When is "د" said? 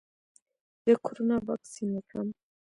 0.85-0.87